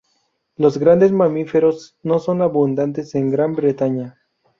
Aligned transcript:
Los 0.57 0.79
grandes 0.79 1.11
mamíferos 1.11 1.95
no 2.01 2.17
son 2.17 2.41
abundantes 2.41 3.13
en 3.13 3.29
Gran 3.29 3.53
Bretaña. 3.55 4.17